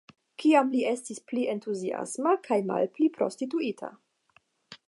[0.43, 3.93] Kiam li estis pli entuziasma kaj malpli prostituita.